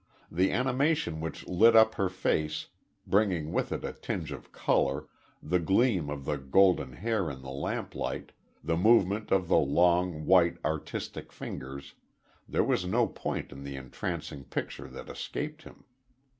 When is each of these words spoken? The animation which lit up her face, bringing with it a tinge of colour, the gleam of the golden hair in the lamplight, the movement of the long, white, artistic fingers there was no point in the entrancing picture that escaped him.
The 0.31 0.51
animation 0.51 1.19
which 1.21 1.47
lit 1.47 1.75
up 1.75 1.93
her 1.93 2.09
face, 2.09 2.65
bringing 3.05 3.53
with 3.53 3.71
it 3.71 3.85
a 3.85 3.93
tinge 3.93 4.31
of 4.31 4.51
colour, 4.51 5.07
the 5.43 5.59
gleam 5.59 6.09
of 6.09 6.25
the 6.25 6.39
golden 6.39 6.93
hair 6.93 7.29
in 7.29 7.43
the 7.43 7.51
lamplight, 7.51 8.31
the 8.63 8.75
movement 8.75 9.29
of 9.31 9.47
the 9.47 9.59
long, 9.59 10.25
white, 10.25 10.57
artistic 10.65 11.31
fingers 11.31 11.93
there 12.49 12.63
was 12.63 12.83
no 12.83 13.05
point 13.05 13.51
in 13.51 13.63
the 13.63 13.75
entrancing 13.75 14.43
picture 14.43 14.87
that 14.87 15.07
escaped 15.07 15.65
him. 15.65 15.83